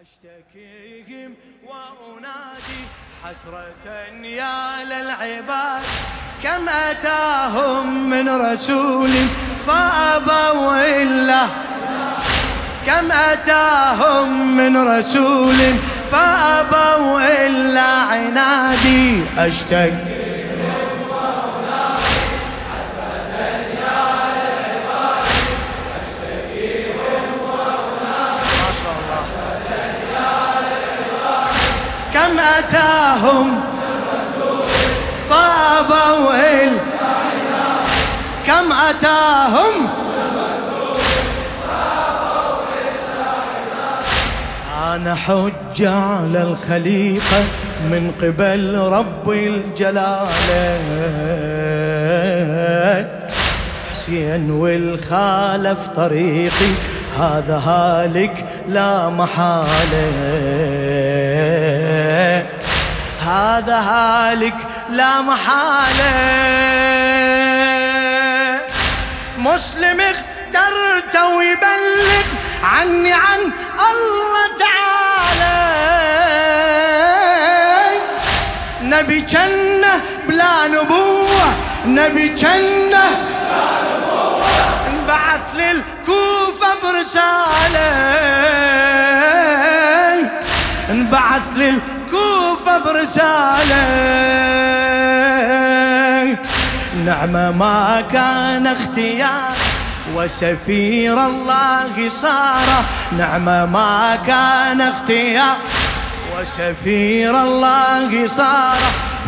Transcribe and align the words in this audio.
أشتكيهم 0.00 1.34
وأنادي 1.66 2.80
حسرة 3.24 4.24
يا 4.24 4.84
للعباد 4.84 5.82
كم 6.42 6.68
أتاهم 6.68 8.10
من 8.10 8.28
رسول 8.28 9.10
فأبوا 9.66 11.02
إلا 11.02 11.46
كم 12.86 13.12
أتاهم 13.12 14.56
من 14.56 14.76
رسول 14.76 15.56
فأبوا 16.10 17.46
إلا 17.46 17.82
عنادي 17.82 19.22
أشتكي 19.38 20.09
أتاهم 32.70 33.60
فأبوا 35.30 36.32
كم 38.46 38.72
أتاهم؟ 38.72 39.88
أنا 44.86 45.14
حج 45.14 45.84
على 45.84 46.42
الخليقة 46.42 47.44
من 47.90 48.12
قبل 48.22 48.78
رب 48.78 49.30
الجلالة. 49.30 50.78
حسين 53.90 54.50
والخالف 54.50 55.88
طريقي 55.96 56.70
هذا 57.18 57.62
هالك 57.66 58.44
لا 58.68 59.08
محالة. 59.08 60.79
هذا 63.30 63.76
هالك 63.76 64.54
لا 64.90 65.20
محالة. 65.20 66.12
مسلم 69.38 70.00
اخترت 70.00 71.16
ويبلغ 71.16 72.24
عني 72.64 73.12
عن 73.12 73.40
الله 73.90 74.58
تعالى. 74.58 75.60
نبي 78.82 79.20
جنة 79.20 80.00
بلا 80.28 80.66
نبوة 80.66 81.54
نبي 81.86 82.28
جنة 82.28 83.04
انبعث 84.88 85.54
للكوفة 85.54 86.74
برسالة. 86.82 87.90
انبعث 90.90 91.42
للكوفة 91.56 91.99
برسالة. 92.84 93.84
نعمة 97.06 97.50
ما 97.50 98.02
كان 98.12 98.66
اختيار 98.66 99.52
وسفير 100.14 101.26
الله 101.26 102.08
صار. 102.08 102.68
نعمة 103.18 103.66
ما 103.66 104.18
كان 104.26 104.80
اختيار 104.80 105.56
وسفير 106.34 107.42
الله 107.42 108.26
صار. 108.26 108.80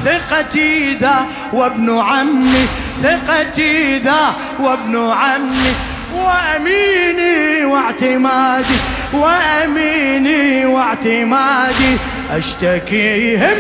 ثقتي 0.05 0.95
ذا 0.95 1.27
وابن 1.53 2.01
عمي 2.01 2.67
ثقتي 3.03 3.99
ذا 3.99 4.35
وابن 4.61 5.11
عمي. 5.11 5.73
وأميني 6.13 7.65
واعتمادي 7.65 8.79
وأميني 9.13 10.67
واعتمادي. 10.67 11.97
أشتكيهم. 12.33 13.57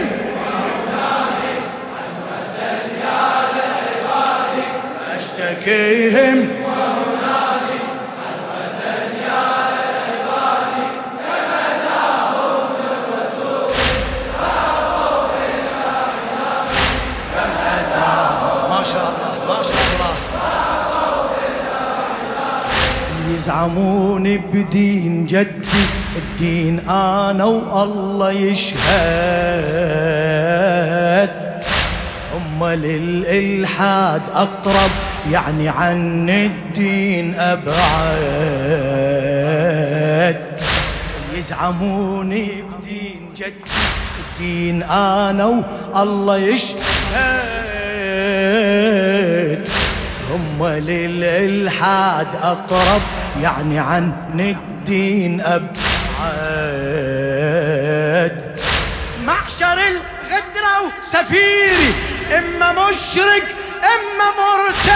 أشتكيهم. 5.16 6.48
يزعمون 23.32 24.36
بدين 24.52 25.26
جدي. 25.26 26.01
الدين 26.16 26.88
آنا 26.88 27.44
والله 27.44 28.32
يشهد. 28.32 28.82
هم 32.34 32.68
للإلحاد 32.68 34.22
أقرب 34.34 34.90
يعني 35.30 35.68
عن 35.68 36.30
الدين 36.30 37.34
أبعد. 37.34 38.92
يزعمون 41.36 42.30
بدين 42.30 43.20
جدي 43.36 43.52
الدين 44.22 44.82
آنا 44.82 45.62
والله 45.94 46.38
يشهد. 46.38 46.82
هم 50.30 50.66
للإلحاد 50.66 52.26
أقرب 52.42 53.00
يعني 53.42 53.78
عن 53.78 54.12
الدين 54.38 55.40
أبعد 57.02 57.12
محشر 59.24 59.72
الغدرة 59.72 60.92
وسفيري 61.00 61.94
إما 62.38 62.72
مشرك 62.72 63.46
إما 63.84 64.28
مرتد. 64.38 64.92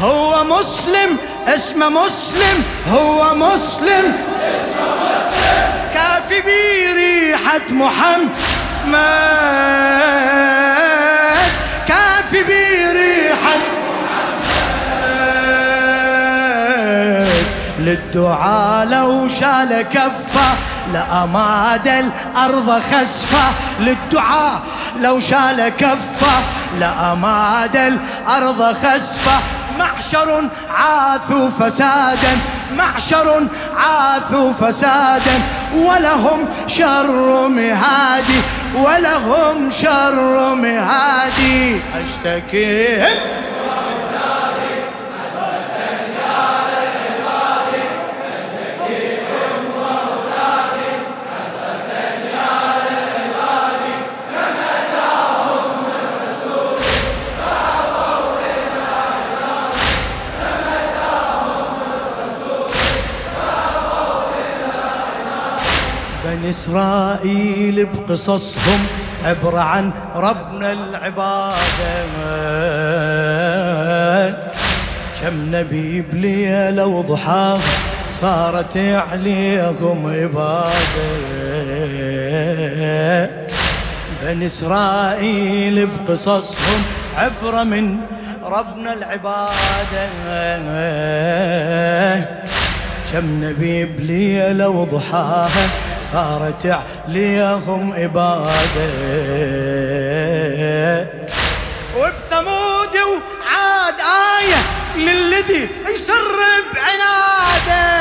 هو 0.00 0.44
مسلم 0.44 1.16
اسمه 1.46 1.88
مسلم 1.88 2.64
هو 2.88 3.34
مسلم. 3.34 4.16
كافي 5.94 6.40
بريحة 6.40 7.66
محمد. 7.70 8.30
للدعاء 17.80 18.86
لو 18.86 19.28
شال 19.28 19.82
كفه 19.92 20.50
لأماد 20.92 21.88
الأرض 21.88 22.82
خسفة. 22.92 23.50
للدعاء 23.80 24.60
لو 25.00 25.20
شال 25.20 25.68
كفه 25.78 26.36
لأماد 26.80 27.76
الأرض 27.76 28.62
خسفة. 28.62 29.38
محشر 29.78 30.48
عاثوا 30.70 31.50
فسادا 31.60 32.38
معشر 32.76 33.46
عاثوا 33.76 34.52
فسادا. 34.52 35.40
ولهم 35.76 36.48
شر 36.66 37.48
مهادي 37.48 38.40
ولهم 38.74 39.70
شر 39.70 40.54
مهادي. 40.54 41.80
أشتكيهم 42.02 43.16
بني 66.30 66.50
إسرائيل 66.50 67.86
بقصصهم 67.86 68.80
عبرة 69.24 69.60
عن 69.60 69.92
ربنا 70.14 70.72
العبادة. 70.72 71.56
كم 75.22 75.54
نبي 75.54 76.00
بليلة 76.00 76.86
وضحاه 76.86 77.58
صارت 78.12 78.76
عليهم 78.76 80.06
عبادة. 80.06 81.10
بني 84.22 84.46
إسرائيل 84.46 85.86
بقصصهم 85.86 86.82
عبرة 87.16 87.62
من 87.62 87.96
ربنا 88.44 88.92
العبادة. 88.92 90.08
كم 93.12 93.44
نبي 93.44 93.84
بليلة 93.84 94.68
وضحاها 94.68 95.68
صارت 96.12 96.66
عليهم 96.66 97.92
إبادة. 97.96 98.90
وبثمود 101.96 102.94
وعاد 102.96 103.98
آية 104.40 104.60
للذي 104.96 105.68
يسر 105.94 106.38
بعناده 106.74 108.00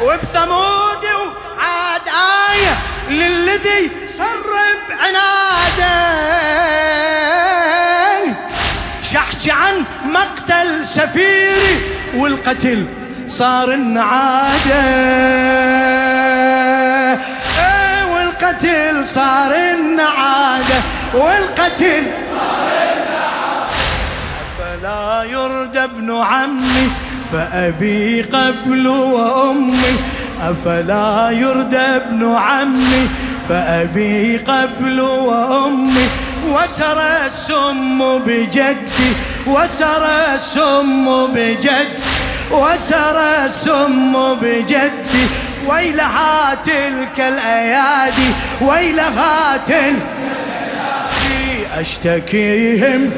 بثمود 0.00 1.04
وعاد 1.04 2.06
آية 2.50 2.74
للذي 3.10 3.90
سرب 4.18 4.82
عناده. 4.90 5.98
شحش 9.12 9.48
عن 9.48 9.84
مقتل 10.04 10.84
سفيري 10.84 11.80
والقتل 12.14 12.86
صار 13.28 13.72
النعاده 13.72 14.82
إيه، 17.58 18.04
والقتل 18.14 19.04
صار 19.04 19.54
النعاده 19.54 20.78
والقتل 21.14 22.02
فلا 24.58 25.24
يرد 25.30 25.76
ابن 25.76 26.22
عمي 26.22 26.90
فأبي 27.32 28.22
قبل 28.22 28.86
وأمي. 28.86 29.96
أفلا 30.42 31.30
يرد 31.30 31.74
ابن 31.74 32.34
عمي 32.36 33.08
فأبي 33.48 34.36
قبل 34.36 35.00
وأمي. 35.00 36.08
وسر 36.48 37.00
السم 37.26 38.18
بجدي 38.18 39.12
وسر 39.46 40.04
السم 40.34 41.26
بجدي. 41.26 42.17
وسر 42.50 43.44
السم 43.44 44.34
بجدي 44.34 45.26
ويلها 45.66 46.54
تلك 46.64 47.18
الأيادي 47.18 48.30
ويلها 48.60 49.56
تلك 49.56 49.96
الأيادي. 51.28 51.80
أشتكيهم 51.80 53.10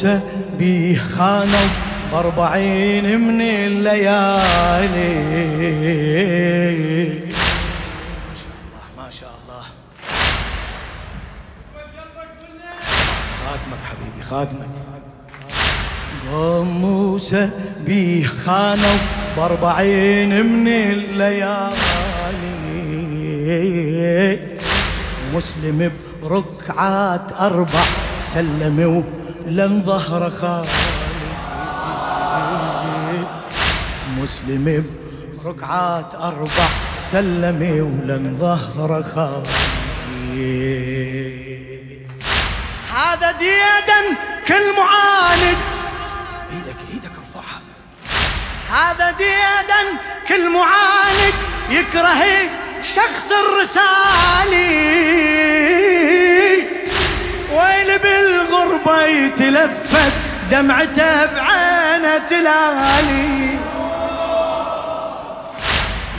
موسى 0.00 0.20
بيه 0.58 0.98
خانوا 0.98 1.68
بأربعين 2.12 3.20
من 3.20 3.40
الليالي. 3.40 4.00
ما 8.28 8.34
شاء 8.40 8.54
الله 8.64 8.84
ما 8.96 9.10
شاء 9.10 9.32
الله. 9.42 9.64
خادمك 13.44 13.82
حبيبي 13.84 14.22
خادمك. 14.30 14.74
قوم 16.32 16.68
موسى 16.80 17.50
بيه 17.86 18.24
خانوا 18.24 18.96
بأربعين 19.36 20.46
من 20.46 20.68
الليالي. 20.68 21.70
مسلم 25.34 25.92
بركعات 26.22 27.32
أربع 27.40 27.84
سلم 28.20 29.04
ولن 29.46 29.82
ظهر 29.86 30.30
خالي 30.30 30.68
مسلم 34.18 34.84
بركعات 35.44 36.14
أربع 36.14 36.68
سلم 37.02 37.62
ولن 37.62 38.36
ظهر 38.40 39.02
خالي 39.02 39.50
هذا 42.94 43.32
ديدا 43.32 44.00
كل 44.48 44.76
معاند 44.78 45.56
إيدك 46.52 46.76
إيدك 46.92 47.10
ارفعها. 47.18 47.60
هذا 48.70 49.10
ديدا 49.10 49.82
كل 50.28 50.50
معاند 50.50 51.34
يكره 51.70 52.22
شخص 52.82 53.32
الرسالي 53.32 55.00
بالغربة 58.90 59.02
يتلفت 59.04 60.12
دمعته 60.50 61.26
بعينة 61.26 62.18
تلالي 62.30 63.58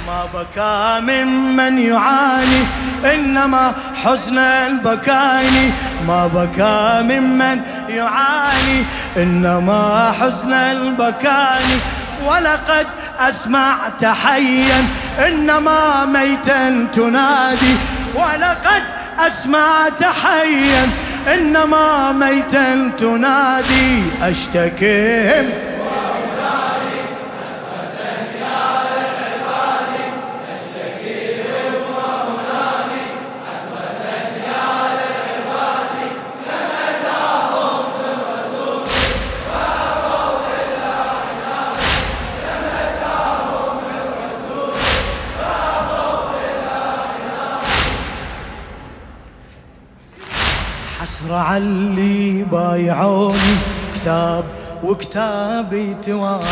ما 0.07 0.25
بكى 0.33 1.00
ممن 1.01 1.77
يعاني 1.77 2.63
إنما 3.06 3.73
حزن 4.03 4.38
البكاني 4.38 5.71
ما 6.07 6.27
بكى 6.27 7.01
ممن 7.03 7.62
يعاني 7.89 8.83
إنما 9.18 10.13
حزن 10.21 10.53
البكاني 10.53 11.77
ولقد 12.25 12.88
أسمعت 13.19 14.06
حيا 14.06 14.85
إنما 15.27 16.06
ميتا 16.06 16.88
تنادي. 16.95 17.75
ولقد 18.15 18.83
أسمعت 19.19 20.03
حيا 20.03 20.89
إنما 21.27 22.12
ميتا 22.12 22.91
تنادي 23.00 24.03
أشتكي. 24.21 25.70
حسرة 51.31 51.39
علي 51.39 52.44
بايعوني 52.51 53.56
كتاب 53.95 54.44
وكتابي 54.83 55.95
توارد 56.06 56.45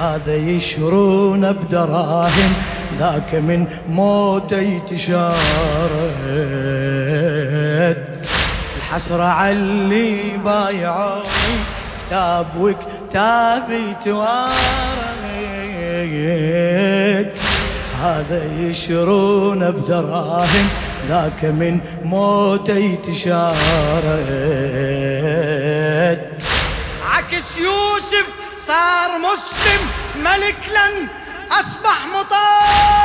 هذا 0.00 0.34
يشرون 0.36 1.52
بدراهم 1.52 2.52
ذاك 2.98 3.34
من 3.34 3.66
موتي 3.88 4.80
تشارد 4.80 5.34
الحسرة 8.76 9.24
علي 9.24 10.36
بايعوني 10.44 11.56
كتاب 12.06 12.46
وكتابي 12.60 13.94
توارد 14.04 14.54
هذا 18.02 18.44
يشرون 18.60 19.70
بدراهم 19.70 20.83
ذاك 21.08 21.44
من 21.44 21.80
موتي 22.04 22.96
تشارد 22.96 23.54
عكس 27.10 27.58
يوسف 27.58 28.26
صار 28.58 29.18
مسلم 29.18 29.80
ملك 30.24 30.56
لن 30.70 31.08
أصبح 31.58 32.06
مطار 32.14 33.04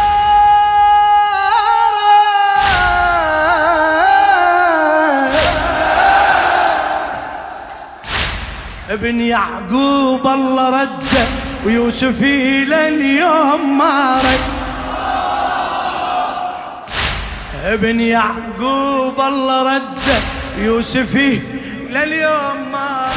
ابن 8.90 9.22
يعقوب 9.22 10.28
الله 10.28 10.70
رده 10.82 11.26
ويوسف 11.66 12.24
إلى 12.24 12.88
اليوم 12.88 13.78
ما 13.78 14.18
رد. 14.18 14.59
ابن 17.74 18.00
يعقوب 18.00 19.22
الله 19.22 19.76
رده 19.76 20.20
يوسف 20.58 21.16
لليوم 21.90 22.72
ما 22.72 23.10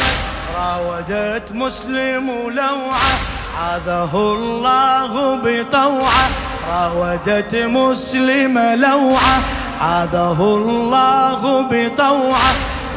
راودت 0.56 1.52
مسلم 1.52 2.28
ولوعه 2.30 3.12
عاذه 3.60 4.10
الله 4.14 5.36
بطوعة. 5.44 6.24
راودت 6.72 7.54
مسلم 7.54 8.58
لوعة 8.58 9.40
عاذه 9.80 10.40
الله 10.40 11.68
بطوعة. 11.70 12.52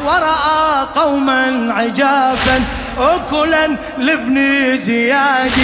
ورأى 0.06 0.86
قوما 0.94 1.74
عجافا 1.74 2.62
أكلا 2.98 3.76
لابن 3.98 4.36
زياد. 4.76 5.58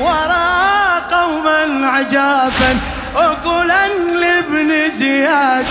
ورأى 0.00 1.00
قوما 1.12 1.88
عجافا 1.88 2.76
أكلا 3.16 3.88
لابن 4.20 4.88
زياد 4.88 5.66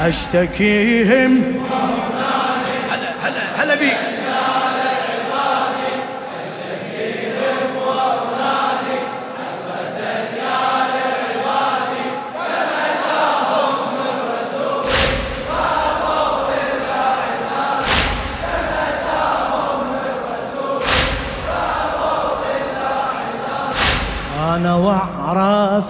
أشتكيهم. 0.00 1.62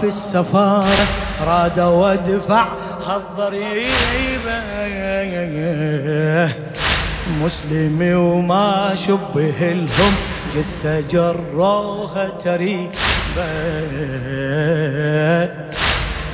في 0.02 0.08
السفارة 0.08 1.06
راد 1.46 1.80
وادفع 1.80 2.66
هالضريبة. 3.06 4.58
مسلمي 7.42 8.14
وما 8.14 8.94
شبه 8.94 9.72
لهم 9.72 10.14
جثة 10.54 11.00
جروها 11.00 12.28
تريبة. 12.28 12.92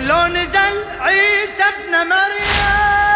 لو 0.00 0.26
نزل 0.26 0.74
عيسى 1.00 1.62
ابن 1.62 1.92
مريم. 2.08 3.07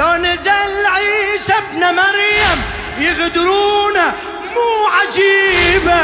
لو 0.00 0.14
نزل 0.16 0.86
عيسى 0.86 1.52
ابن 1.52 1.80
مريم 1.80 2.58
يغدرونه 3.00 4.06
مو 4.54 4.68
عجيبة. 4.96 6.00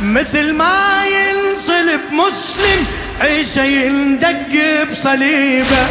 مثل 0.00 0.52
ما 0.52 1.04
ينصلب 1.06 2.00
مسلم 2.12 2.86
عيسى 3.20 3.86
يندق 3.86 4.52
بصليبة. 4.90 5.82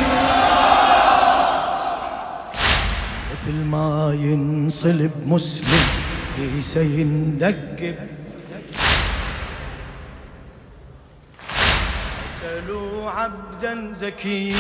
مثل 3.32 3.56
ما 3.74 4.18
ينصلب 4.20 5.12
مسلم 5.26 5.86
عيسى 6.40 6.80
يندق 6.80 7.96
قتلوا 12.60 13.10
عبدا 13.10 13.94
زكيا. 13.94 14.56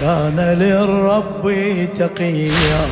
كان 0.00 0.40
للرب 0.40 1.42
تقيا. 1.94 2.86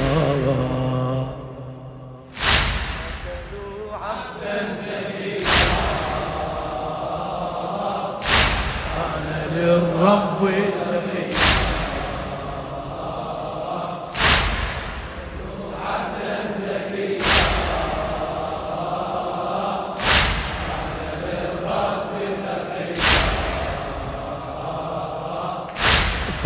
للرب 9.55 10.51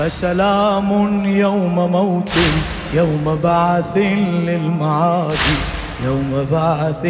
فسلام 0.02 1.24
يوم 1.26 1.74
موت 1.92 2.32
يوم 2.92 3.40
بعث 3.42 3.96
للمعاد 3.96 5.38
يوم 6.04 6.46
بعث 6.52 7.04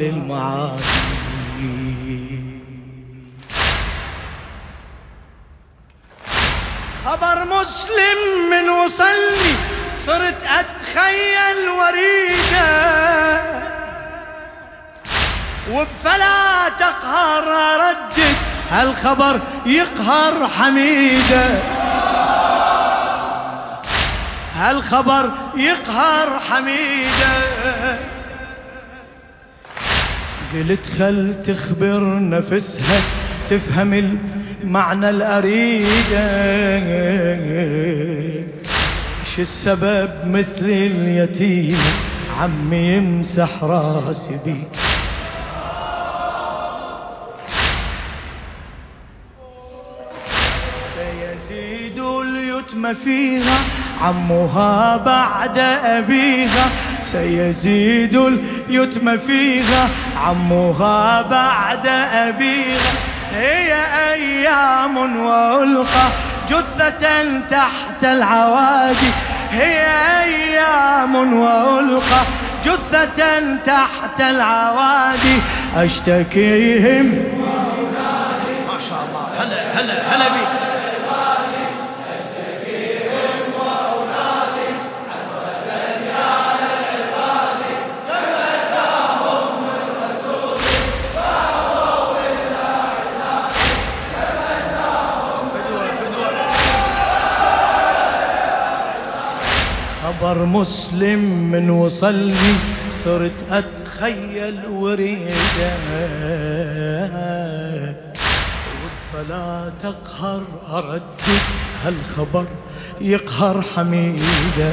للمعاد. 0.00 0.80
خبر 7.04 7.44
مسلم 7.44 8.18
من 8.50 8.70
وصلني 8.70 9.54
صرت 10.06 10.42
أتخيل 10.42 11.68
وريدة. 11.78 12.68
وبفلا 15.72 16.68
تقهر 16.78 17.44
اردد 17.48 18.36
هالخبر 18.70 19.40
يقهر 19.66 20.48
حميدة. 20.48 21.73
هالخبر 24.54 25.30
يقهر 25.56 26.40
حميدة. 26.40 27.34
قلت 30.54 30.86
خل 30.98 31.42
تخبر 31.42 32.18
نفسها 32.18 33.00
تفهم 33.50 34.18
المعنى 34.62 35.10
الأريدة. 35.10 36.26
ش 39.36 39.40
السبب 39.40 40.10
مثل 40.24 40.64
اليتيم؟ 40.64 41.78
عمي 42.40 42.76
يمسح 42.76 43.64
راسي 43.64 44.38
بي. 44.44 44.64
سيزيد 50.94 51.98
اليتم 51.98 52.94
فيها 52.94 53.58
عمها 54.02 54.96
بعد 54.96 55.58
أبيها 55.84 56.66
سيزيد 57.02 58.16
اليتم 58.16 59.18
فيها. 59.18 59.88
عمها 60.26 61.22
بعد 61.22 61.86
أبيها 62.12 62.92
هي 63.34 63.74
أيام 64.12 64.96
وألقى 64.96 66.06
جثة 66.48 67.38
تحت 67.50 68.04
العوادي 68.04 69.10
هي 69.50 69.86
أيام 70.22 71.14
وألقى 71.14 72.22
جثة 72.64 73.56
تحت 73.66 74.20
العوادي 74.20 75.38
أشتكيهم 75.76 77.06
ما 78.68 78.78
شاء 78.88 78.98
الله. 79.08 79.24
هلا 79.38 79.80
هلا 79.80 80.16
هلا 80.16 80.28
بي 80.28 80.63
خبر 100.24 100.44
مسلم 100.44 101.18
من 101.52 101.70
وصلني 101.70 102.54
صرت 103.04 103.44
أتخيل 103.50 104.66
وريدة. 104.66 105.74
فلا 109.12 109.72
تقهر 109.82 110.42
اردد 110.70 111.02
هالخبر 111.84 112.46
يقهر 113.00 113.62
حميدة. 113.76 114.72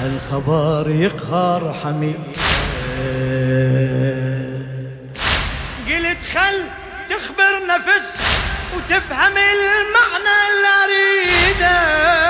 هالخبر 0.00 0.90
يقهر 0.90 1.74
حميدة. 1.84 2.18
قلت 5.88 6.22
خل 6.34 6.56
تخبر 7.08 7.52
نفس 7.68 8.16
وتفهم 8.76 9.36
المعنى 9.36 10.36
اللي 10.48 10.70
أريده. 10.84 12.27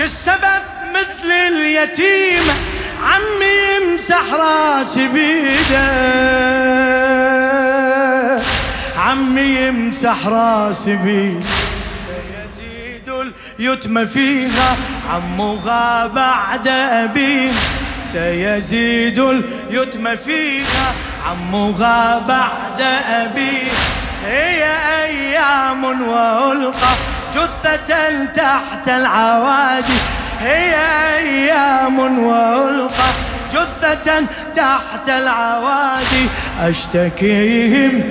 شو 0.00 0.04
السبب 0.04 0.62
مثل 0.94 1.32
اليتيم؟ 1.32 2.42
عمي 3.04 3.90
يمسح 3.90 4.32
راسي 4.32 5.08
بيده. 5.08 5.90
عمي 8.98 9.40
يمسح 9.40 10.26
راسي 10.26 10.96
بيده. 10.96 11.46
سيزيد 12.56 13.32
اليتم 13.58 14.04
فيها 14.04 14.76
عمها 15.10 16.06
بعد 16.06 16.68
أبيه. 16.68 17.50
سيزيد 18.02 19.18
اليتم 19.18 20.16
فيها 20.16 20.94
عمها 21.26 22.18
بعد 22.18 22.80
أبيه. 23.10 23.72
هي 24.26 24.76
أيام 25.04 25.84
وألقى 25.84 27.09
جثة 27.34 28.24
تحت 28.24 28.88
العوادي. 28.88 29.98
هي 30.40 30.74
أيام 31.18 31.98
وألقى. 31.98 33.10
جثة 33.52 34.26
تحت 34.54 35.08
العوادي. 35.08 36.26
أشتكيهم 36.60 38.02